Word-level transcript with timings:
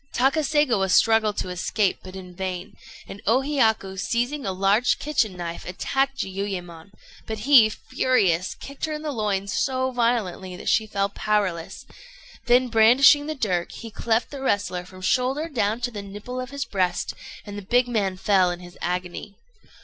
Takaségawa 0.15 0.89
struggled 0.89 1.37
to 1.37 1.49
escape, 1.49 1.99
but 2.01 2.15
in 2.15 2.33
vain; 2.35 2.75
and 3.07 3.21
O 3.27 3.41
Hiyaku, 3.41 3.97
seizing 3.99 4.47
a 4.47 4.51
large 4.51 4.97
kitchen 4.97 5.37
knife, 5.37 5.63
attacked 5.63 6.17
Jiuyémon; 6.17 6.89
but 7.27 7.37
he, 7.41 7.69
furious, 7.69 8.55
kicked 8.55 8.85
her 8.85 8.93
in 8.93 9.03
the 9.03 9.11
loins 9.11 9.53
so 9.53 9.91
violently 9.91 10.55
that 10.55 10.69
she 10.69 10.87
fell 10.87 11.09
powerless, 11.09 11.85
then 12.47 12.67
brandishing 12.67 13.27
the 13.27 13.35
dirk, 13.35 13.73
he 13.73 13.91
cleft 13.91 14.31
the 14.31 14.41
wrestler 14.41 14.85
from 14.85 15.01
the 15.01 15.05
shoulder 15.05 15.47
down 15.47 15.79
to 15.81 15.91
the 15.91 16.01
nipple 16.01 16.39
of 16.41 16.49
his 16.49 16.65
breast, 16.65 17.13
and 17.45 17.55
the 17.55 17.61
big 17.61 17.87
man 17.87 18.17
fell 18.17 18.49
in 18.49 18.59
his 18.59 18.79
agony. 18.81 19.35